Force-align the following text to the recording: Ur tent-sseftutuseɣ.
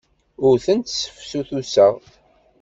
Ur 0.47 0.55
tent-sseftutuseɣ. 0.65 1.95